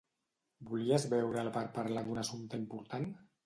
Volies 0.69 1.05
veure-la 1.11 1.53
per 1.59 1.65
parlar 1.77 2.07
d'un 2.11 2.25
assumpte 2.25 2.65
important? 2.67 3.11